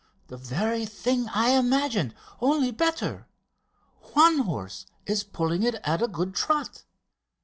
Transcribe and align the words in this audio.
The 0.29 0.37
very 0.37 0.87
thing 0.87 1.29
I 1.29 1.51
imagined, 1.51 2.15
only 2.39 2.71
better! 2.71 3.27
One 4.13 4.39
horse 4.39 4.87
is 5.05 5.23
pulling 5.23 5.61
it 5.61 5.75
at 5.83 6.01
a 6.01 6.07
good 6.07 6.33
trot!" 6.33 6.85